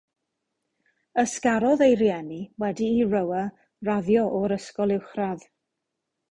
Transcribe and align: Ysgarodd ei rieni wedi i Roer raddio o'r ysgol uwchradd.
Ysgarodd 1.23 1.83
ei 1.89 1.93
rieni 1.99 2.41
wedi 2.65 2.89
i 3.03 3.05
Roer 3.13 3.53
raddio 3.91 4.27
o'r 4.41 4.59
ysgol 4.59 4.99
uwchradd. 5.01 5.49